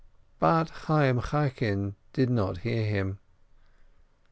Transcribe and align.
But 0.39 0.69
Chayyim 0.73 1.21
Chaikin 1.25 1.93
did 2.11 2.31
not 2.31 2.57
hear 2.65 2.83
him. 2.85 3.19